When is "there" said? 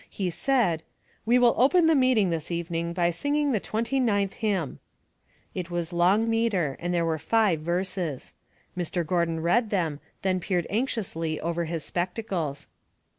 6.91-7.05